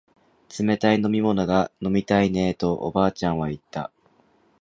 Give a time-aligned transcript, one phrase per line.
[0.59, 3.91] 冷たい飲み物が飲みたいねえとおばあちゃんは言った